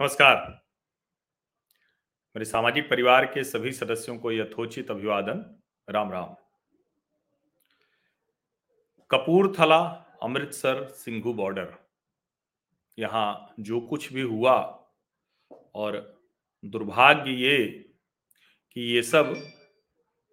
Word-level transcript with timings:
नमस्कार। 0.00 0.64
मेरे 2.36 2.44
सामाजिक 2.44 2.90
परिवार 2.90 3.26
के 3.26 3.44
सभी 3.44 3.72
सदस्यों 3.72 4.18
को 4.18 4.32
यथोचित 4.32 4.90
अभिवादन। 4.90 5.62
राम 5.88 6.12
राम। 6.12 6.34
कपूरथला, 9.10 9.80
अमृतसर, 10.22 10.88
सिंघू 10.88 11.34
बॉर्डर। 11.34 11.78
यहाँ 12.98 13.54
जो 13.60 13.80
कुछ 13.80 14.12
भी 14.12 14.20
हुआ 14.20 14.88
और 15.74 16.20
दुर्भाग्य 16.64 17.30
ये 17.30 17.90
कि 18.72 18.80
ये 18.80 19.02
सब 19.02 19.50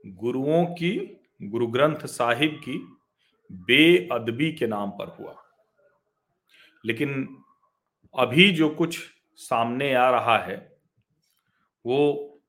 गुरुओं 0.06 0.66
की 0.66 1.18
गुरु 1.42 1.68
ग्रंथ 1.68 2.06
साहिब 2.06 2.62
की 2.70 2.98
बेअदबी 3.52 4.54
के 4.54 4.68
नाम 4.68 4.92
पर 4.92 5.08
हुआ। 5.08 5.44
लेकिन 6.86 7.44
अभी 8.20 8.52
जो 8.52 8.70
कुछ 8.70 9.15
सामने 9.40 9.94
आ 9.94 10.10
रहा 10.10 10.38
है, 10.38 10.56
वो 11.86 12.42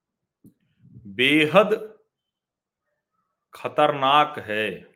बेहद 1.06 1.74
खतरनाक 3.54 4.38
है। 4.38 4.86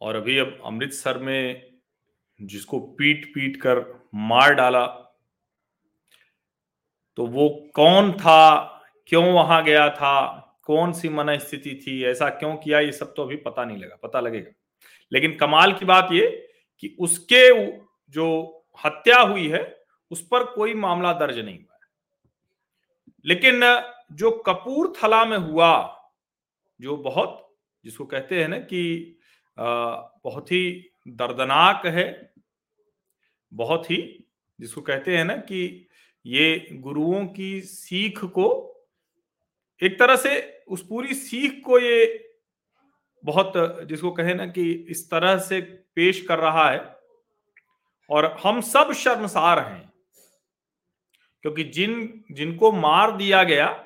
और 0.00 0.16
अभी 0.16 0.38
अब 0.38 0.58
अमृतसर 0.64 1.18
में 1.18 1.72
जिसको 2.40 2.78
पीट 2.80 3.24
पीट 3.34 3.56
कर 3.56 3.84
मार 4.14 4.54
डाला 4.54 4.86
तो 7.18 7.26
वो 7.26 7.48
कौन 7.74 8.12
था, 8.12 8.82
क्यों 9.08 9.24
वहाँ 9.24 9.62
गया 9.64 9.88
था, 9.90 10.42
कौन 10.62 10.92
सी 10.92 11.08
मन 11.08 11.36
स्थिति 11.38 11.74
थी, 11.76 12.02
ऐसा 12.04 12.28
क्यों 12.30 12.54
किया, 12.56 12.80
ये 12.80 12.92
सब 12.92 13.14
तो 13.14 13.22
अभी 13.22 13.36
पता 13.36 13.64
नहीं 13.64 13.78
लगा, 13.78 13.96
पता 13.96 14.20
लगेगा। 14.20 14.50
लेकिन 15.12 15.36
कमाल 15.36 15.72
की 15.72 15.84
बात 15.84 16.08
ये 16.12 16.26
कि 16.78 16.96
उसके 17.00 17.50
जो 18.10 18.55
हत्या 18.84 19.20
हुई 19.20 19.48
है, 19.48 19.84
उस 20.10 20.26
पर 20.26 20.44
कोई 20.44 20.74
मामला 20.74 21.12
दर्ज 21.12 21.38
नहीं 21.38 21.58
हुआ 21.58 21.74
लेकिन 23.24 23.60
जो 24.12 24.30
कपूरथला 24.30 25.24
में 25.24 25.36
हुआ, 25.38 26.08
जो 26.80 26.96
बहुत, 26.96 27.56
जिसको 27.84 28.04
कहते 28.04 28.40
हैं 28.40 28.48
ना 28.48 28.58
कि 28.58 29.18
बहुत 29.58 30.52
ही 30.52 30.90
दर्दनाक 31.08 31.86
है, 31.86 32.32
बहुत 33.52 33.90
ही, 33.90 34.26
जिसको 34.60 34.80
कहते 34.80 35.16
हैं 35.16 35.24
ना 35.24 35.36
कि 35.36 35.88
ये 36.26 36.68
गुरुओं 36.72 37.26
की 37.26 37.60
सीख 37.60 38.24
को, 38.24 38.48
एक 39.82 39.98
तरह 39.98 40.16
से 40.16 40.64
उस 40.68 40.86
पूरी 40.86 41.14
सीख 41.14 41.62
को 41.64 41.78
ये 41.78 42.28
बहुत, 43.24 43.52
जिसको 43.88 44.10
कहे 44.10 44.34
ना 44.34 44.46
कि 44.46 44.70
इस 44.70 45.10
तरह 45.10 45.38
से 45.38 45.60
पेश 45.94 46.26
कर 46.26 46.38
रहा 46.38 46.70
है 46.70 46.95
और 48.10 48.36
हम 48.44 48.60
सब 48.60 48.92
शर्मसार 48.92 49.58
हैं, 49.58 49.92
क्योंकि 51.42 51.64
जिन, 51.64 52.24
जिनको 52.32 52.72
मार 52.72 53.16
दिया 53.16 53.42
गया, 53.44 53.84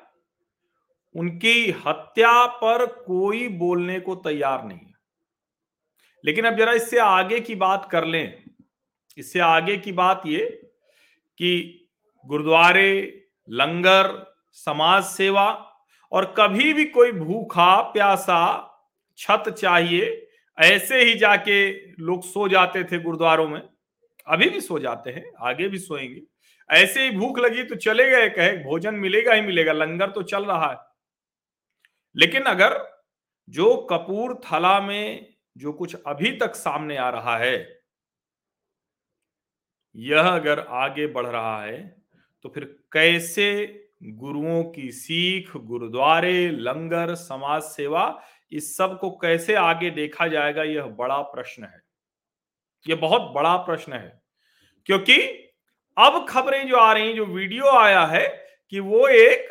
उनकी 1.15 1.71
हत्या 1.87 2.47
पर 2.47 2.87
कोई 2.87 3.49
बोलने 3.49 4.01
को 4.01 4.15
तैयार 4.15 4.65
नहीं 4.65 4.81
लेकिन 6.25 6.45
अब 6.45 6.57
जरा 6.57 6.73
इससे 6.73 6.99
आगे 6.99 7.41
की 7.41 7.55
बात 7.55 7.89
कर 7.93 8.05
लें। 8.05 8.45
इससे 9.19 9.41
आगे 9.41 9.77
की 9.77 9.93
बात 9.93 10.23
ये 10.27 10.47
कि 11.39 11.89
गुरुद्वारे, 12.27 13.27
लंगर, 13.49 14.35
समाज 14.53 15.05
सेवा 15.05 15.47
और 16.13 16.35
कभी 16.39 16.73
भी 16.73 16.85
कोई 16.85 17.13
भूखा, 17.13 17.81
प्यासा 17.83 18.67
छत 19.19 19.45
चाहिए, 19.59 20.29
ऐसे 20.59 21.03
ही 21.03 21.15
जाके 21.15 21.71
लोग 22.03 22.23
सो 22.23 22.49
जाते 22.49 22.85
थे 22.85 22.99
गुरुद्वारों 22.99 23.49
में। 23.49 23.61
अभी 24.31 24.49
भी 24.51 24.61
सो 24.61 24.79
जाते 24.79 25.11
हैं, 25.11 25.33
आगे 25.41 25.69
भी 25.69 25.79
सोएँगे। 25.79 26.23
ऐसे 26.71 27.05
ही 27.05 27.11
भूख 27.11 27.39
लगी 27.39 27.63
तो 27.65 27.75
चले 27.77 28.11
गए, 28.11 28.29
कहे 28.29 28.57
भोजन 28.65 28.95
मिलेगा 28.95 29.35
ही 29.35 29.41
मिलेगा, 29.41 29.73
लंगर 29.73 30.11
तो 30.11 30.23
चल 30.23 30.45
रहा 30.45 30.71
है। 30.71 30.79
लेकिन 32.17 32.43
अगर 32.43 32.79
जो 33.49 33.75
कपूर 33.91 34.41
थला 34.45 34.81
में 34.81 35.35
जो 35.57 35.73
कुछ 35.73 35.97
अभी 36.07 36.31
तक 36.33 36.55
सामने 36.55 36.97
आ 36.97 37.09
रहा 37.11 37.37
है, 37.39 37.81
यह 39.97 40.29
अगर 40.29 40.61
आगे 40.61 41.07
बढ़ 41.07 41.27
रहा 41.27 41.63
है 41.63 42.03
तो 42.45 42.49
फिर 42.49 42.65
कैसे 42.93 43.47
गुरुओं 44.03 44.63
की 44.65 44.91
सीख, 44.93 45.57
गुरुद्वारे, 45.57 46.51
लंगर, 46.51 47.15
समाज 47.15 47.63
सेवा, 47.63 48.23
इस 48.53 48.77
सबको 48.77 49.11
कैसे 49.11 49.55
आगे 49.55 49.91
देखा 49.91 50.27
जाएगा, 50.29 50.63
यह 50.63 50.87
बड़ा 50.87 51.21
प्रश्न 51.23 51.65
है। 51.65 51.81
यह 52.87 52.97
बहुत 52.97 53.31
बड़ा 53.33 53.57
प्रश्न 53.57 53.93
है। 53.93 54.20
क्योंकि 54.91 55.17
अब 55.97 56.27
खबरें 56.29 56.67
जो 56.69 56.77
आ 56.77 56.93
रही 56.93 57.13
जो 57.13 57.25
वीडियो 57.25 57.65
आया 57.71 58.05
है 58.07 58.27
कि 58.71 58.81
वो 58.81 59.07
एक 59.09 59.49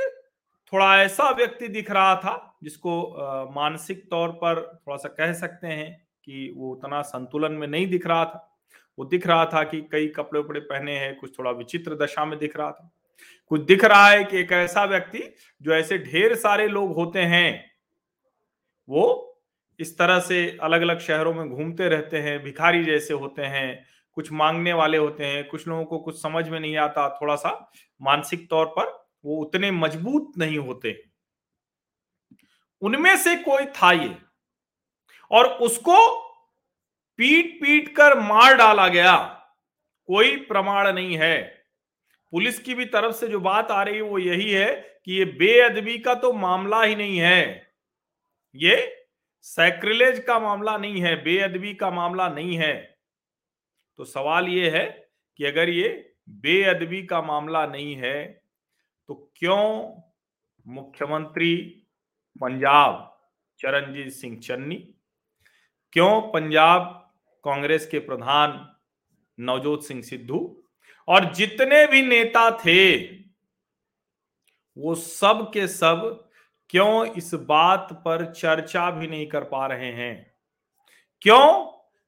थोड़ा 0.73 1.01
ऐसा 1.01 1.29
व्यक्ति 1.29 1.67
दिख 1.67 1.91
रहा 1.91 2.15
था 2.15 2.57
जिसको 2.63 3.51
मानसिक 3.55 4.03
तौर 4.09 4.29
पर 4.29 4.61
थोड़ा 4.87 4.97
सा 4.97 5.09
कह 5.09 5.31
सकते 5.33 5.67
हैं 5.67 6.07
कि 6.25 6.53
वो 6.57 6.71
उतना 6.71 7.01
संतुलन 7.01 7.51
में 7.51 7.67
नहीं 7.67 7.87
दिख 7.87 8.07
रहा 8.07 8.25
था। 8.25 8.59
वो 8.99 9.05
दिख 9.05 9.27
रहा 9.27 9.45
था 9.45 9.63
कि 9.63 9.81
कई 9.91 10.07
कपड़े 10.07 10.39
उपड़े 10.39 10.59
पहने 10.59 10.97
हैं, 10.97 11.15
कुछ 11.15 11.37
थोड़ा 11.39 11.51
विचित्र 11.51 11.95
दशा 11.95 12.25
में 12.25 12.37
दिख 12.39 12.57
रहा 12.57 12.71
था। 12.71 12.91
कुछ 13.47 13.61
दिख 13.61 13.85
रहा 13.85 14.09
है 14.09 14.23
कि 14.23 14.37
एक 14.37 14.51
ऐसा 14.51 14.83
व्यक्ति 14.85 15.23
जो 15.61 15.73
ऐसे 15.73 15.97
ढेर 15.97 16.35
सारे 16.35 16.67
लोग 16.67 16.93
होते 16.95 17.19
हैं, 17.19 17.71
वो 18.89 19.39
इस 19.79 19.97
तरह 19.97 20.19
से 20.19 20.57
अलग 20.61 20.81
अलग 20.81 20.99
शहरों 20.99 21.33
में 21.33 21.49
घूमते 21.49 21.87
रहते 21.89 22.17
हैं, 22.17 22.43
भिखारी 22.43 22.83
जैसे 22.83 23.13
होते 23.13 23.41
हैं 23.41 23.98
कुछ 24.19 24.31
मांगने 24.31 24.73
वाले 24.73 24.97
होते 24.97 25.25
हैं, 25.25 25.47
कुछ 25.47 25.67
लोगों 25.67 25.85
को 25.85 25.99
कुछ 25.99 26.21
समझ 26.21 26.49
में 26.49 26.59
नहीं 26.59 26.77
आता 26.77 27.19
थोड़ा 27.21 27.35
सा 27.35 27.71
मानसिक 28.01 28.49
तौर 28.49 28.65
पर 28.65 29.07
वो 29.25 29.41
उतने 29.41 29.71
मज़बूत 29.71 30.31
नहीं 30.37 30.57
होते। 30.57 31.03
उनमें 32.81 33.17
से 33.17 33.35
कोई 33.35 33.65
था 33.65 33.91
ये। 33.91 34.17
और 35.31 35.45
उसको 35.45 36.21
पीट 37.17 37.61
पीट 37.61 37.95
कर 37.95 38.19
मार 38.19 38.55
डाला 38.55 38.87
गया। 38.87 39.17
कोई 40.07 40.37
प्रमाण 40.37 40.93
नहीं 40.93 41.17
है। 41.17 41.65
पुलिस 42.31 42.59
की 42.59 42.73
भी 42.73 42.85
तरफ़ 42.85 43.15
से 43.15 43.27
जो 43.27 43.39
बात 43.39 43.71
आ 43.71 43.83
रही 43.83 43.95
है 43.95 44.01
वो 44.01 44.19
यही 44.19 44.51
है 44.51 45.01
कि 45.05 45.13
ये 45.13 45.25
बेअदबी 45.25 45.99
का 45.99 46.13
तो 46.13 46.33
मामला 46.33 46.83
ही 46.83 46.95
नहीं 46.95 47.17
है। 47.17 47.71
ये 48.55 49.07
सैक्रिलेज 49.41 50.19
का 50.19 50.39
मामला 50.39 50.77
नहीं 50.77 51.01
है, 51.01 51.23
बेअदबी 51.23 51.73
का 51.73 51.91
मामला 51.91 52.29
नहीं 52.29 52.55
है। 52.55 52.88
तो 53.99 54.05
सवाल 54.05 54.47
ये 54.47 54.69
है 54.69 54.85
कि 55.37 55.45
अगर 55.45 55.69
ये 55.69 55.87
बेअदबी 56.29 57.01
का 57.05 57.21
मामला 57.21 57.65
नहीं 57.67 57.95
है 57.95 58.43
तो 59.09 59.15
क्यों 59.35 59.63
मुख्यमंत्री 60.65 61.55
पंजाब 62.35 63.05
चरणजीत 63.59 64.11
सिंह 64.13 64.37
चन्नी, 64.39 64.75
क्यों 65.93 66.21
पंजाब 66.21 67.11
कांग्रेस 67.43 67.87
के 67.87 67.99
प्रधान 67.99 68.75
नवजोत 69.37 69.85
सिंह 69.85 70.01
सिद्धू 70.01 70.39
और 71.07 71.33
जितने 71.33 71.85
भी 71.87 72.01
नेता 72.01 72.49
थे, 72.57 72.97
वो 74.77 74.95
सब 74.95 75.49
के 75.53 75.67
सब 75.67 76.29
क्यों 76.69 77.05
इस 77.07 77.33
बात 77.33 77.93
पर 78.05 78.25
चर्चा 78.33 78.91
भी 78.91 79.07
नहीं 79.07 79.27
कर 79.27 79.43
पा 79.43 79.65
रहे 79.67 79.91
हैं? 79.91 80.33
क्यों 81.21 81.43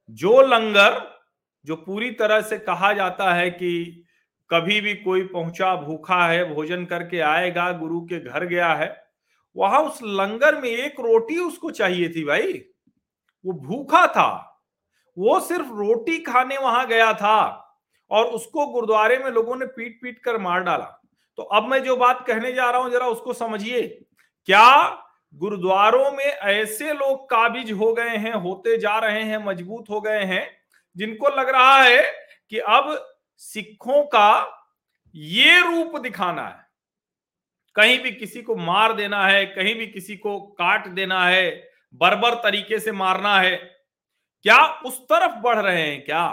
जो 0.09 0.41
लंगर 0.41 1.20
जो 1.65 1.75
पूरी 1.75 2.11
तरह 2.11 2.41
से 2.41 2.57
कहा 2.57 2.93
जाता 2.93 3.33
है 3.33 3.49
कि 3.49 4.03
कभी 4.49 4.81
भी 4.81 4.93
कोई 4.95 5.23
पहुँचा 5.23 5.75
भूखा 5.75 6.25
है, 6.27 6.53
भोजन 6.53 6.85
करके 6.85 7.19
आएगा, 7.19 7.71
गुरु 7.71 8.01
के 8.01 8.19
घर 8.19 8.45
गया 8.45 8.73
है, 8.73 9.03
वहाँ 9.55 9.79
उस 9.81 9.99
लंगर 10.03 10.61
में 10.61 10.69
एक 10.69 10.99
रोटी 10.99 11.37
उसको 11.37 11.71
चाहिए 11.71 12.09
थी 12.09 12.23
भाई। 12.23 12.53
वो 13.45 13.53
भूखा 13.53 14.05
था। 14.07 14.47
वो 15.17 15.39
सिर्फ़ 15.39 15.67
रोटी 15.67 16.17
खाने 16.17 16.57
वहाँ 16.57 16.87
गया 16.87 17.13
था 17.13 17.39
और 18.11 18.25
उसको 18.25 18.65
गुरुद्वारे 18.65 19.17
में 19.17 19.29
लोगों 19.31 19.55
ने 19.55 19.65
पीट 19.65 19.99
पीट 20.01 20.19
कर 20.19 20.37
मार 20.37 20.63
डाला। 20.63 20.85
तो 21.37 21.43
अब 21.43 21.67
मैं 21.67 21.83
जो 21.83 21.95
बात 21.95 22.23
कहने 22.27 22.53
जा 22.53 22.69
रहा 22.71 22.81
हूँ, 22.81 22.91
जरा 22.91 23.07
उसको 23.07 23.33
समझिए। 23.33 23.81
क्या 24.45 24.89
गुरुद्वारों 25.35 26.11
में 26.11 26.25
ऐसे 26.25 26.93
लोग 26.93 27.29
काबिज 27.29 27.71
हो 27.71 27.93
गए 27.93 28.17
हैं, 28.17 28.33
होते 28.33 28.77
जा 28.77 28.97
रहे 28.99 29.23
हैं, 29.23 29.45
मज़बूत 29.45 29.89
हो 29.89 30.01
गए 30.01 30.23
हैं 30.23 30.60
जिनको 30.95 31.29
लग 31.31 31.49
रहा 31.49 31.81
है 31.81 32.01
कि 32.51 32.59
अब 32.59 32.95
सिखों 33.39 34.03
का 34.05 34.57
ये 35.15 35.59
रूप 35.61 35.97
दिखाना 36.01 36.47
है। 36.47 36.65
कहीं 37.75 37.99
भी 37.99 38.11
किसी 38.11 38.41
को 38.41 38.55
मार 38.55 38.93
देना 38.93 39.25
है, 39.27 39.45
कहीं 39.45 39.75
भी 39.75 39.87
किसी 39.87 40.15
को 40.15 40.39
काट 40.51 40.87
देना 40.87 41.25
है, 41.25 41.49
बर्बर 41.93 42.35
तरीके 42.43 42.79
से 42.79 42.91
मारना 42.91 43.39
है, 43.39 43.55
क्या 44.45 44.63
उस 44.85 44.99
तरफ़ 45.03 45.35
बढ़ 45.41 45.59
रहे 45.59 45.81
हैं 45.81 46.03
क्या? 46.05 46.25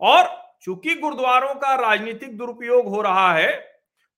और 0.00 0.36
चूँकि 0.62 0.94
गुरुद्वारों 0.94 1.54
का 1.54 1.74
राजनीतिक 1.76 2.36
दुरुपयोग 2.38 2.86
हो 2.86 3.00
रहा 3.02 3.32
है 3.34 3.56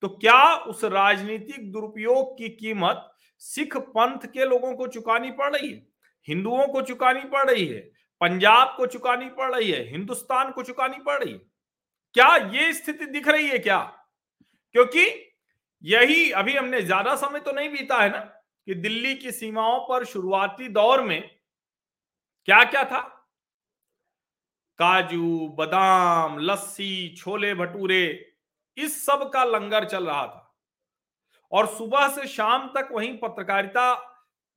तो 0.03 0.09
क्या 0.11 0.55
उस 0.55 0.85
राजनीतिक 0.85 1.71
दुरुपयोग 1.73 2.37
की 2.39 2.49
कीमत 2.51 3.07
सिख 3.43 3.77
पंथ 3.77 4.27
के 4.27 4.45
लोगों 4.45 4.75
को 4.75 4.87
चुकानी 4.87 5.31
पड़ 5.31 5.55
रही 5.57 5.71
है? 5.71 5.83
हिंदुओं 6.29 6.67
को 6.67 6.83
चुकानी 6.83 7.21
पड़ 7.23 7.51
रही 7.51 7.67
है? 7.67 7.81
पंजाब 8.21 8.75
को 8.77 8.87
चुकानी 8.87 9.29
पड़ 9.29 9.55
रही 9.55 9.71
है, 9.71 9.83
हिंदुस्तान 9.91 10.51
को 10.53 10.63
चुकानी 10.63 10.99
पड़ 10.99 11.23
रही 11.25 11.33
है। 11.33 11.41
क्या 12.15 12.37
ये 12.37 12.73
स्थिति 12.73 13.07
दिख 13.07 13.29
रही 13.29 13.49
है 13.49 13.59
क्या? 13.59 13.79
क्योंकि 14.75 15.07
यही 15.85 16.31
अभी 16.31 16.57
हमने 16.57 16.81
ज़्यादा 16.83 17.15
समय 17.17 17.41
तो 17.41 17.53
नहीं 17.53 17.71
बीता 17.71 18.03
है 18.03 18.11
ना 18.11 18.19
कि 18.19 18.75
दिल्ली 18.75 19.15
की 19.15 19.33
सीमाओं 19.33 19.81
पर 19.81 20.05
शुरुआती 20.05 20.69
दौर 20.69 21.03
में 21.03 21.21
क्या 22.49 22.63
क्या 22.65 22.85
था? 22.85 23.01
काजू, 24.79 25.49
बादाम, 25.49 26.39
लस्सी, 26.39 27.15
छोले 27.17 27.55
भटूरे, 27.55 28.35
इस 28.77 29.05
सब 29.07 29.29
का 29.31 29.45
लंगर 29.45 29.85
चल 29.85 30.07
रहा 30.07 30.27
था। 30.27 30.47
और 31.53 31.67
सुबह 31.67 32.09
से 32.09 32.27
शाम 32.27 32.67
तक 32.69 32.89
वहीं 32.93 33.17
पत्रकारिता, 33.19 33.95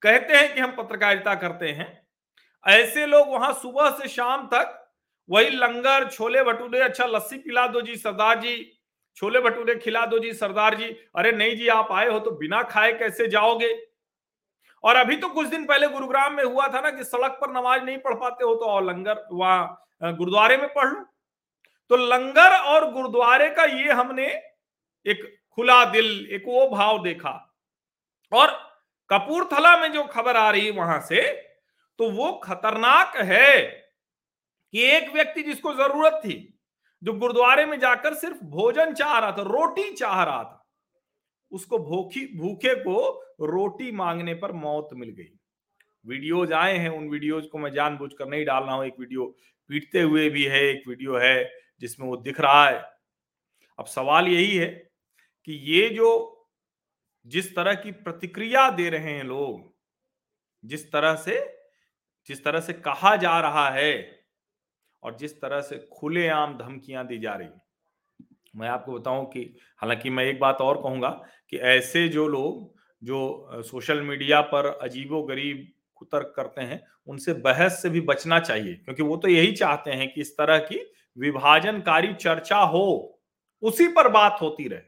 कहते 0.02 0.34
हैं 0.34 0.54
कि 0.54 0.62
हम 0.62 0.76
पत्रकारिता 0.76 1.36
करते 1.36 1.72
हैं 1.72 2.03
ऐसे 2.66 3.06
लोग 3.06 3.30
वहाँ 3.30 3.54
सुबह 3.54 3.90
से 3.92 4.08
शाम 4.10 4.48
तक, 4.54 4.80
वही 5.30 5.50
लंगर, 5.50 6.08
छोले 6.10 6.44
भटूरे 6.44 6.80
अच्छा 6.80 7.06
लस्सी 7.06 7.38
पिला 7.38 7.66
दो 7.68 7.82
जी 7.82 7.96
सरदार 7.96 8.40
जी, 8.40 8.72
छोले 9.18 9.40
भटूरे 9.40 9.76
खिला 9.76 10.06
दो 10.06 10.20
जी 10.20 10.34
सरदार 10.34 10.76
जी। 10.76 10.86
अरे 11.16 11.32
नहीं 11.32 11.56
जी, 11.58 11.68
आप 11.68 11.92
आए 11.92 12.08
हो 12.10 12.20
तो 12.20 12.32
बिना 12.32 12.62
खाए 12.64 12.94
कैसे 12.94 13.28
जाओगे? 13.30 13.74
और 14.84 14.96
अभी 14.96 15.16
तो 15.16 15.28
कुछ 15.30 15.48
दिन 15.48 15.66
पहले 15.66 15.88
गुरुग्राम 15.88 16.34
में 16.34 16.44
हुआ 16.44 16.68
था 16.68 16.80
ना 16.82 16.92
कि 16.92 17.04
सड़क 17.04 17.38
पर 17.42 17.52
नमाज़ 17.52 17.84
नहीं 17.84 17.98
पढ़ 17.98 18.14
पाते 18.16 18.46
हो 18.46 18.56
तो 18.56 18.66
और 18.66 18.84
लंगर 18.84 19.26
वहाँ 19.32 20.14
गुरुद्वारे 20.14 20.58
में 20.58 20.68
पढ़ 20.74 20.88
लो। 20.88 21.06
तो 21.92 21.96
लंगर 21.98 22.56
और 22.58 22.92
गुरुद्वारे 22.92 23.50
का 23.50 23.64
ये 23.64 23.92
हमने 23.92 24.28
एक 25.06 25.24
खुला 25.58 25.84
दिल, 25.86 26.28
एक 26.32 26.44
वो 26.48 26.68
भाव 26.70 27.04
देखा। 27.04 27.32
और 28.32 28.52
कपूरथला 29.10 29.76
में 29.78 29.92
जो 29.92 30.04
खबर 30.06 30.38
आ 30.38 30.50
रही 30.52 30.70
वहाँ 30.72 31.00
से 31.02 31.22
तो 32.04 32.10
वो 32.12 32.32
खतरनाक 32.44 33.16
है 33.18 33.62
कि 34.74 34.82
एक 34.86 35.12
व्यक्ति 35.14 35.44
जिसको 35.44 35.74
ज़रूरत 35.74 36.20
थी, 36.26 36.34
जो 37.02 37.14
गुरुद्वारे 37.14 37.66
में 37.66 37.80
जाकर 37.80 38.14
सिर्फ़ 38.14 38.44
भोजन 38.46 38.94
चाह 38.94 39.18
रहा 39.20 39.32
था, 39.32 39.42
रोटी 39.42 39.94
चाह 39.94 40.24
रहा 40.24 40.44
था, 40.44 40.66
उसको 41.52 41.80
भूखी, 41.80 42.26
भूखे 42.38 42.74
को 42.76 42.98
रोटी 43.42 43.92
मांगने 43.92 44.34
पर 44.34 44.52
मौत 44.52 44.90
मिल 44.94 45.10
गई। 45.10 45.32
वीडियोज़ 46.06 46.54
आए 46.54 46.78
हैं, 46.78 46.90
उन 46.90 47.08
वीडियोज़ 47.10 47.48
को 47.48 47.58
मैं 47.58 47.72
जानबूझकर 47.74 48.28
नहीं 48.28 48.46
डाल 48.46 48.64
रहा 48.64 48.76
हूँ, 48.76 48.86
एक 48.86 49.00
वीडियो 49.00 49.26
पीटते 49.70 50.02
हुए 50.02 50.30
भी 50.30 50.44
है, 50.46 50.62
एक 50.64 50.88
वीडियो 50.88 51.18
है 51.18 51.50
जिसमें 51.82 52.08
वो 52.08 52.18
दिख 52.18 52.40
रहा 52.42 52.70
है। 52.70 52.80
अब 53.80 53.86
सवाल 53.86 54.28
यही 54.28 54.56
है 54.58 54.68
कि 55.48 55.54
ये 55.72 55.90
जो 55.90 56.12
जिस 57.26 57.56
तरह 57.56 57.74
की 57.74 57.92
प्रतिक्रिया 58.04 58.70
दे 58.72 58.90
रहे 58.90 59.12
हैं 59.12 59.24
लोग, 59.24 59.72
जिस 60.64 60.92
तरह 60.92 61.16
से 61.16 61.63
जिस 62.28 62.44
तरह 62.44 62.60
से 62.60 62.74
कहा 62.74 63.16
जा 63.16 63.40
रहा 63.40 63.70
है 63.70 64.20
और 65.04 65.18
जिस 65.18 65.42
तरह 65.42 65.62
से 65.62 65.90
खुलेआम 65.94 66.58
धमकियाँ 66.58 67.08
दी 67.08 67.18
जा 67.20 67.34
रही 67.34 67.48
मैं 68.56 68.70
आपको 68.70 68.94
बताऊँ 68.94 69.26
कि, 69.26 69.58
हालाँकि 69.78 70.10
मैं 70.10 70.26
एक 70.26 70.40
बात 70.40 70.58
और 70.62 70.78
कहूँगा 70.78 71.10
कि 71.50 71.58
ऐसे 71.58 72.10
जो 72.10 72.28
लोग, 72.28 72.74
जो 73.04 73.64
सोशल 73.64 74.02
मीडिया 74.02 74.42
पर 74.42 74.66
अजीबो 74.82 75.24
गरीब 75.24 75.68
कुतर्क 75.96 76.34
करते 76.36 76.62
हैं, 76.62 76.84
उनसे 77.08 77.34
बहस 77.34 77.82
से 77.82 77.90
भी 77.90 78.02
बचना 78.02 78.40
चाहिए, 78.40 78.74
क्योंकि 78.74 79.04
वो 79.04 79.18
तो 79.18 79.28
यही 79.28 79.52
चाहते 79.52 79.92
हैं 79.92 80.14
कि 80.14 80.22
इस 80.22 80.38
तरह 80.38 80.58
की 80.60 80.80
विभाजनकारी 81.18 82.14
चर्चा 82.14 82.58
हो, 82.58 83.20
उसी 83.62 83.88
पर 83.88 84.08
बात 84.08 84.38
होती 84.42 84.68
रहे। 84.68 84.80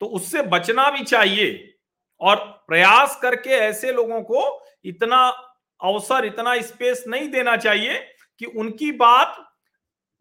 तो 0.00 0.06
उससे 0.06 0.42
बचना 0.42 0.90
भी 0.90 1.04
चाहिए 1.04 1.74
और 2.20 2.36
प्रयास 2.68 3.18
करके 3.22 3.50
ऐसे 3.50 3.92
लोगों 3.92 4.22
को 4.22 4.64
इतना 4.84 5.47
अवसर 5.82 6.24
इतना 6.24 6.60
स्पेस 6.60 7.04
नहीं 7.08 7.28
देना 7.30 7.56
चाहिए 7.56 7.98
कि 8.38 8.44
उनकी 8.44 8.92
बात 8.92 9.44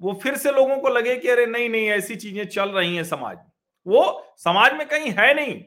वो 0.02 0.20
फिर 0.24 0.38
से 0.38 0.52
लोगों 0.52 0.78
को 0.78 0.90
लगे 0.90 1.16
कि 1.16 1.28
अरे 1.28 1.46
नहीं 1.46 1.70
नहीं, 1.70 1.90
ऐसी 1.90 2.16
चीज़ें 2.16 2.48
चल 2.48 2.70
रही 2.70 2.96
हैं 2.96 3.04
समाज 3.04 3.38
वो 3.88 4.34
समाज 4.38 4.74
में 4.74 4.88
कहीं 4.88 5.12
है 5.12 5.34
नहीं। 5.34 5.64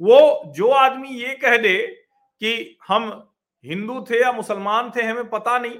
वो 0.00 0.42
जो 0.46 0.68
आदमी 0.68 1.08
ये 1.08 1.34
कह 1.34 1.56
दे 1.56 1.86
कि 2.40 2.78
हम 2.88 3.32
हिंदू 3.64 4.06
थे 4.10 4.20
या 4.22 4.32
मुसलमान 4.32 4.90
थे, 4.96 5.02
हमें 5.02 5.30
पता 5.30 5.58
नहीं। 5.58 5.78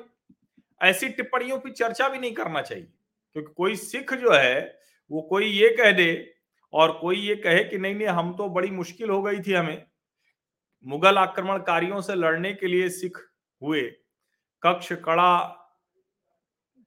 ऐसी 0.82 1.08
टिप्पणियों 1.08 1.58
की 1.58 1.70
चर्चा 1.70 2.08
भी 2.08 2.18
नहीं 2.18 2.32
करना 2.32 2.62
चाहिए। 2.62 2.88
क्योंकि 3.32 3.52
कोई 3.56 3.76
सिख 3.76 4.14
जो 4.14 4.32
है, 4.32 4.78
वो 5.10 5.22
कोई 5.22 5.46
ये 5.46 5.68
कह 5.68 5.92
दे 5.92 6.34
और 6.72 6.92
कोई 6.92 7.16
ये 7.16 7.36
कहे 7.36 7.64
कि 7.64 7.78
नहीं 7.78 7.94
नहीं, 7.94 8.08
हम 8.08 8.34
तो 8.36 8.48
बड़ी 8.48 8.70
मुश्किल 8.70 9.10
हो 9.10 9.22
गई 9.22 9.40
थी 9.40 9.52
हमें। 9.52 9.86
मुगल 10.86 11.18
आक्रमणकारियों 11.18 12.00
से 12.00 12.14
लड़ने 12.14 12.54
के 12.54 12.66
लिए 12.66 12.88
सिख 12.88 13.27
हुए। 13.62 13.82
कक्ष, 14.62 14.92
कड़ा, 14.92 15.38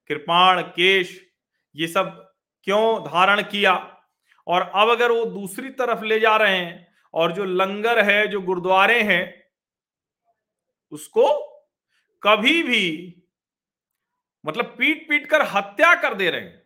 कृपाण, 0.08 0.62
केश, 0.62 1.28
ये 1.76 1.88
सब 1.88 2.34
क्यों 2.64 3.04
धारण 3.04 3.42
किया? 3.42 4.02
और 4.46 4.62
अब 4.62 4.90
अगर 4.90 5.10
वो 5.10 5.24
दूसरी 5.24 5.70
तरफ़ 5.70 6.04
ले 6.04 6.20
जा 6.20 6.36
रहे 6.36 6.56
हैं 6.56 6.94
और 7.14 7.32
जो 7.32 7.44
लंगर 7.44 8.04
है, 8.04 8.26
जो 8.26 8.40
गुरुद्वारे 8.40 9.02
हैं, 9.02 9.50
उसको 10.90 11.48
कभी 12.22 12.62
भी 12.62 13.16
मतलब 14.46 14.74
पीट 14.78 15.08
पीट 15.08 15.26
कर 15.26 15.42
हत्या 15.42 15.94
कर 15.94 16.14
दे 16.14 16.30
रहे 16.30 16.40
हैं। 16.40 16.58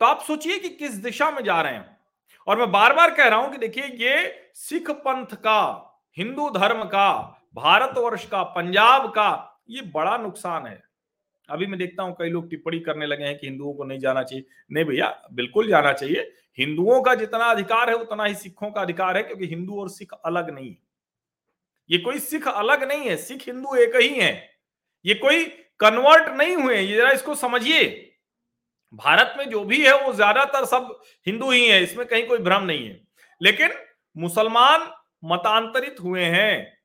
तो 0.00 0.06
आप 0.06 0.22
सोचिए 0.22 0.58
कि 0.58 0.68
किस 0.68 0.90
दिशा 0.90 1.30
में 1.30 1.44
जा 1.44 1.62
रहे 1.62 1.74
हैं। 1.74 2.00
और 2.46 2.58
मैं 2.58 2.72
बार 2.72 2.92
बार 2.92 3.14
कह 3.14 3.28
रहा 3.28 3.38
हूँ 3.38 3.52
कि 3.52 3.58
देखिए, 3.58 3.84
ये 3.84 4.50
सिख 4.54 4.90
पंथ 4.90 5.26
का, 5.26 5.90
हिंदू 6.16 6.50
धर्म 6.50 6.84
का 6.84 7.39
भारतवर्ष 7.56 8.26
का, 8.26 8.42
पंजाब 8.42 9.08
का, 9.10 9.60
ये 9.70 9.82
बड़ा 9.82 10.16
नुकसान 10.16 10.66
है। 10.66 10.82
अभी 11.48 11.66
मैं 11.66 11.78
देखता 11.78 12.02
हूँ, 12.02 12.16
कई 12.18 12.28
लोग 12.28 12.50
टिप्पणी 12.50 12.80
करने 12.80 13.06
लगे 13.06 13.24
हैं 13.24 13.38
कि 13.38 13.46
हिंदुओं 13.46 13.74
को 13.74 13.84
नहीं 13.84 13.98
जाना 13.98 14.22
चाहिए। 14.22 14.44
नहीं 14.72 14.84
भैया, 14.84 15.28
बिल्कुल 15.32 15.68
जाना 15.68 15.92
चाहिए। 15.92 16.32
हिंदुओं 16.58 17.02
का 17.02 17.14
जितना 17.14 17.44
अधिकार 17.44 17.90
है, 17.90 17.96
उतना 17.96 18.24
ही 18.24 18.34
सिखों 18.34 18.70
का 18.70 18.80
अधिकार 18.80 19.16
है, 19.16 19.22
क्योंकि 19.22 19.46
हिंदू 19.46 19.80
और 19.80 19.88
सिख 19.88 20.12
अलग 20.24 20.50
नहीं 20.50 20.70
है। 20.70 20.78
ये 21.90 21.98
कोई 21.98 22.18
सिख 22.18 22.48
अलग 22.48 22.84
नहीं 22.84 23.08
है, 23.08 23.16
सिख 23.16 23.46
हिंदू 23.46 23.74
एक 23.74 23.96
ही 23.96 24.08
है। 24.08 24.50
ये 25.04 25.14
कोई 25.14 25.44
कन्वर्ट 25.80 26.28
नहीं 26.28 26.56
हुए 26.56 26.78
ये 26.78 26.96
जरा 26.96 27.10
इसको 27.10 27.34
समझिए। 27.34 28.16
भारत 28.94 29.34
में 29.38 29.50
जो 29.50 29.64
भी 29.64 29.86
है, 29.86 30.06
वो 30.06 30.12
ज़्यादातर 30.12 30.64
सब 30.64 31.00
हिंदू 31.26 31.50
ही 31.50 31.68
है, 31.68 31.82
इसमें 31.82 32.06
कहीं 32.06 32.26
कोई 32.26 32.38
भ्रम 32.38 32.62
नहीं 32.62 32.88
है। 32.88 33.00
लेकिन 33.42 33.70
मुसलमान 34.16 34.90
मतांतरित 35.24 35.96
हुए 36.00 36.24
हैं। 36.24 36.79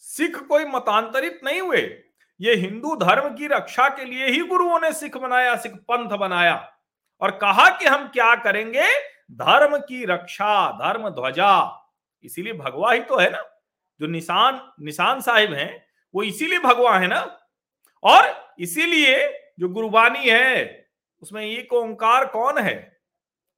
सिख 0.00 0.36
कोई 0.38 0.64
मतांतरित 0.64 1.40
नहीं 1.44 1.60
हुए। 1.60 2.02
ये 2.40 2.54
हिंदू 2.54 2.96
धर्म 2.96 3.34
की 3.34 3.46
रक्षा 3.46 3.88
के 3.88 4.04
लिए 4.04 4.26
ही 4.26 4.40
गुरुओं 4.40 4.80
ने 4.80 4.92
सिख 4.92 5.16
बनाया, 5.16 5.56
सिख 5.56 5.72
पंथ 5.72 6.10
बनाया। 6.10 6.72
और 7.20 7.30
कहा 7.30 7.78
कि 7.78 7.84
हम 7.84 8.08
क्या 8.08 8.34
करेंगे? 8.34 8.86
धर्म 9.32 9.78
की 9.78 10.04
रक्षा, 10.04 10.70
धर्म 10.72 11.08
ध्वजा। 11.08 11.82
इसीलिए 12.24 12.52
भगवा 12.52 12.92
ही 12.92 13.00
तो 13.00 13.18
है 13.18 13.30
ना। 13.30 13.42
जो 14.00 14.06
निशान 14.06 14.72
निशान 14.80 15.20
साहिब 15.20 15.52
हैं, 15.52 15.86
वो 16.14 16.22
इसीलिए 16.22 16.58
भगवा 16.58 16.98
है 16.98 17.06
ना। 17.06 17.40
और 18.02 18.54
इसीलिए 18.58 19.40
जो 19.60 19.68
गुरुबानी 19.68 20.30
है, 20.30 20.88
उसमें 21.22 21.46
एक 21.46 21.72
ओंकार 21.72 22.26
कौन 22.26 22.58
है? 22.58 23.00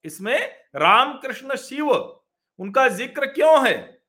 इसमें 0.05 0.55
रामकृष्ण 0.76 1.57
शिव। 1.57 1.90
उनका 2.59 2.88
ज़िक्र 2.88 3.26
क्यों 3.26 3.69
है? 3.69 4.01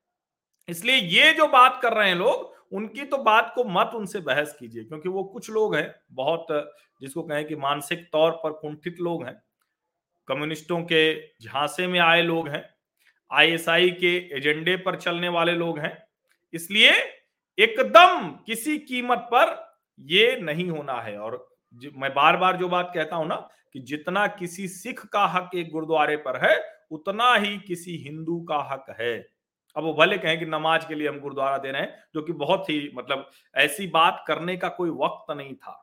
इसलिए 0.68 0.96
ये 0.96 1.32
जो 1.32 1.46
बात 1.48 1.78
कर 1.82 1.92
रहे 1.92 2.08
हैं 2.08 2.16
लोग, 2.16 2.52
उनकी 2.72 3.04
तो 3.04 3.18
बात 3.18 3.52
को 3.54 3.64
मत 3.64 3.90
उनसे 3.94 4.20
बहस 4.20 4.56
कीजिए, 4.60 4.84
क्योंकि 4.84 5.08
वो 5.08 5.24
कुछ 5.24 5.50
लोग 5.50 5.74
हैं, 5.76 5.94
बहुत 6.12 6.46
जिसको 7.02 7.22
कहें 7.22 7.44
कि 7.44 7.56
मानसिक 7.56 8.08
तौर 8.12 8.30
पर 8.44 8.52
कुंठित 8.52 9.00
लोग 9.00 9.24
हैं, 9.24 9.34
कम्युनिस्टों 10.28 10.80
के 10.82 11.14
झांसे 11.40 11.86
में 11.86 11.98
आए 12.00 12.22
लोग 12.22 12.48
हैं, 12.48 12.64
आईएसआई 13.30 13.90
के 13.92 14.16
एजेंडे 14.36 14.76
पर 14.76 14.96
चलने 14.96 15.28
वाले 15.28 15.52
लोग 15.52 15.78
हैं, 15.78 15.96
इसलिए 16.52 16.90
एकदम 17.58 18.28
किसी 18.46 18.76
कीमत 18.78 19.28
पर 19.32 19.56
ये 20.00 20.36
नहीं 20.40 20.68
होना 20.70 21.00
है। 21.00 21.16
और 21.18 21.46
मैं 21.94 22.12
बार 22.14 22.36
बार 22.36 22.56
जो 22.56 22.68
बात 22.68 22.90
कहता 22.94 23.16
हूँ 23.16 23.26
ना, 23.26 23.36
कि 23.72 23.80
जितना 23.80 24.26
किसी 24.28 24.66
सिख 24.68 25.04
का 25.04 25.24
हक 25.26 25.50
एक 25.54 25.70
गुरुद्वारे 25.70 26.16
पर 26.18 26.36
है, 26.44 26.56
उतना 26.90 27.34
ही 27.34 27.56
किसी 27.58 27.96
हिंदू 27.98 28.40
का 28.40 28.58
हक 28.72 28.94
है। 29.00 29.16
अब 29.76 29.84
वो 29.84 29.92
भले 29.94 30.18
कहें 30.18 30.38
कि 30.38 30.46
नमाज़ 30.46 30.86
के 30.88 30.94
लिए 30.94 31.08
हम 31.08 31.18
गुरुद्वारा 31.20 31.58
दे 31.58 31.70
रहे 31.70 31.82
हैं, 31.82 32.04
जो 32.14 32.22
कि 32.22 32.32
बहुत 32.34 32.70
ही 32.70 32.90
मतलब 32.94 33.30
ऐसी 33.54 33.86
बात 33.88 34.24
करने 34.28 34.56
का 34.56 34.68
कोई 34.70 34.90
वक्त 34.92 35.30
नहीं 35.32 35.54
था। 35.54 35.80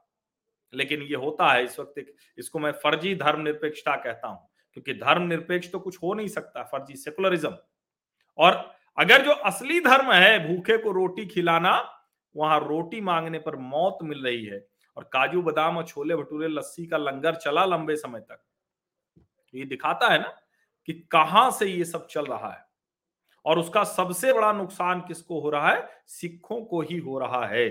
लेकिन 0.73 1.01
ये 1.01 1.15
होता 1.15 1.51
है 1.51 1.63
इस 1.63 1.79
वक्त 1.79 2.05
इसको 2.37 2.59
मैं 2.59 2.71
फर्जी 2.73 3.15
धर्म 3.15 3.41
निरपेक्षता 3.41 3.95
कहता 3.95 4.27
हूँ, 4.27 4.47
क्योंकि 4.73 4.93
धर्म 4.95 5.23
निरपेक्ष 5.23 5.71
तो 5.71 5.79
कुछ 5.79 5.97
हो 6.03 6.13
नहीं 6.13 6.27
सकता, 6.27 6.63
फर्जी 6.63 6.95
सेकुलरिज्म। 6.95 7.55
और 8.39 8.53
अगर 8.97 9.25
जो 9.25 9.31
असली 9.31 9.79
धर्म 9.79 10.11
है, 10.11 10.47
भूखे 10.47 10.77
को 10.77 10.91
रोटी 10.91 11.25
खिलाना, 11.25 11.73
वहाँ 12.35 12.59
रोटी 12.59 13.01
मांगने 13.01 13.39
पर 13.39 13.55
मौत 13.55 13.97
मिल 14.03 14.23
रही 14.23 14.45
है, 14.45 14.65
और 14.97 15.03
काजू, 15.13 15.41
बादाम 15.41 15.77
और 15.77 15.85
छोले 15.85 16.15
भटूरे, 16.15 16.47
लस्सी 16.47 16.85
का 16.85 16.97
लंगर 16.97 17.35
चला 17.35 17.65
लंबे 17.65 17.95
समय 17.95 18.19
तक। 18.21 18.41
ये 19.53 19.65
दिखाता 19.65 20.07
है 20.07 20.19
ना 20.19 20.33
कि 20.87 20.93
कहाँ 21.11 21.49
से 21.51 21.65
ये 21.65 21.85
सब 21.85 22.07
चल 22.07 22.25
रहा 22.25 22.51
है। 22.51 22.65
और 23.45 23.59
उसका 23.59 23.83
सबसे 23.83 24.33
बड़ा 24.33 24.51
नुकसान 24.53 24.99
किसको 25.01 25.39
हो 25.41 25.49
रहा 25.49 25.69
है? 25.69 25.87
सिखों 26.07 26.61
को 26.61 26.81
ही 26.81 26.97
हो 26.97 27.17
रहा 27.19 27.45
है। 27.47 27.67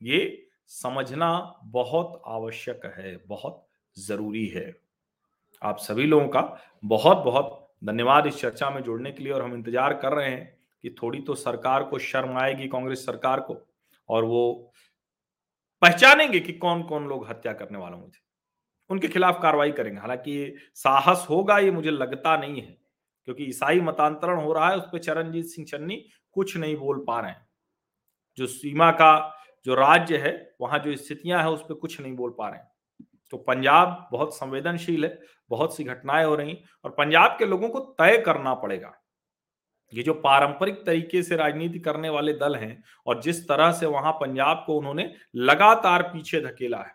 ये 0.00 0.46
समझना 0.66 1.60
बहुत 1.64 2.22
आवश्यक 2.26 2.86
है, 2.98 3.16
बहुत 3.18 3.66
ज़रूरी 3.96 4.46
है। 4.46 4.74
आप 5.62 5.78
सभी 5.78 6.06
लोगों 6.06 6.28
का 6.28 6.40
बहुत 6.84 7.24
बहुत 7.24 7.58
धन्यवाद 7.84 8.26
इस 8.26 8.40
चर्चा 8.40 8.70
में 8.70 8.82
जुड़ने 8.82 9.12
के 9.12 9.22
लिए 9.24 9.32
और 9.32 9.42
हम 9.42 9.54
इंतज़ार 9.54 9.94
कर 9.94 10.12
रहे 10.12 10.30
हैं 10.30 10.58
कि 10.84 10.90
थोड़ी 11.02 11.20
तो 11.20 11.34
सरकार 11.34 11.82
को 11.84 11.98
शर्म 11.98 12.38
आएगी, 12.38 12.68
कांग्रेस 12.68 13.04
सरकार 13.06 13.40
को, 13.40 13.56
और 14.08 14.24
वो 14.24 14.72
पहचानेंगे 15.82 16.40
कि 16.40 16.52
कौन 16.52 16.82
कौन 16.82 17.08
लोग 17.08 17.28
हत्या 17.28 17.52
करने 17.52 17.78
वालों 17.78 17.98
में 17.98 18.08
थे 18.08 18.20
उनके 18.90 19.08
खिलाफ 19.08 19.38
कार्रवाई 19.42 19.72
करेंगे। 19.72 20.00
हालाँकि 20.00 20.54
साहस 20.74 21.26
होगा, 21.30 21.58
ये 21.58 21.70
मुझे 21.70 21.90
लगता 21.90 22.36
नहीं 22.36 22.60
है। 22.62 22.76
क्योंकि 23.24 23.44
ईसाई 23.44 23.80
मतांतरण 23.80 24.40
हो 24.40 24.52
रहा 24.52 24.68
है, 24.68 24.76
उस 24.76 24.84
पर 24.84 24.98
चरणजीत 24.98 25.44
सिंह 25.44 25.66
चन्नी 25.66 26.04
कुछ 26.32 26.56
नहीं 26.56 26.76
बोल 26.76 27.04
पा 27.06 27.20
रहे 27.20 27.30
हैं। 27.30 27.46
जो 28.38 28.46
सीमा 28.46 28.90
का 28.90 29.38
जो 29.66 29.74
राज्य 29.74 30.16
है, 30.16 30.54
वहाँ 30.60 30.78
जो 30.78 30.96
स्थितियाँ 30.96 31.42
हैं, 31.42 31.48
उस 31.48 31.62
पर 31.62 31.74
कुछ 31.74 32.00
नहीं 32.00 32.14
बोल 32.16 32.30
पा 32.30 32.48
रहे 32.48 32.60
हैं। 32.60 32.70
तो 33.30 33.36
पंजाब 33.36 34.08
बहुत 34.12 34.34
संवेदनशील 34.36 35.04
है, 35.04 35.20
बहुत 35.50 35.76
सी 35.76 35.84
घटनाएँ 35.84 36.24
हो 36.24 36.34
रही 36.34 36.58
और 36.84 36.90
पंजाब 36.90 37.36
के 37.38 37.46
लोगों 37.46 37.68
को 37.68 37.80
तय 37.98 38.18
करना 38.18 38.54
पड़ेगा। 38.54 38.92
ये 39.92 40.02
जो 40.02 40.14
पारंपरिक 40.14 40.74
तरीके 40.86 41.22
से 41.22 41.36
राजनीति 41.36 41.78
करने 41.78 42.08
वाले 42.08 42.32
दल 42.32 42.56
हैं 42.56 42.82
और 43.06 43.20
जिस 43.22 43.46
तरह 43.48 43.72
से 43.72 43.86
वहाँ 43.86 44.12
पंजाब 44.12 44.62
को 44.66 44.76
उन्होंने 44.78 45.12
लगातार 45.34 46.02
पीछे 46.02 46.40
धकेला 46.40 46.78
है, 46.78 46.94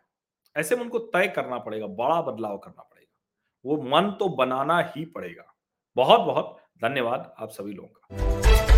ऐसे 0.56 0.76
में 0.76 0.84
उनको 0.84 1.00
तय 1.00 1.28
करना 1.28 1.58
पड़ेगा, 1.58 1.88
बड़ा 1.88 2.22
बदलाव 2.22 2.58
करना 2.58 2.82
पड़ेगा। 2.82 3.14
वो 3.66 3.82
मन 3.84 4.12
तो 4.12 4.30
बनाना 4.30 4.80
ही 4.88 5.06
पड़ेगा। 5.06 5.54
बहुत 5.98 6.20
बहुत 6.22 6.58
धन्यवाद 6.82 7.34
आप 7.40 7.50
सभी 7.50 7.74
लोगों 7.74 7.88
का। 7.88 8.77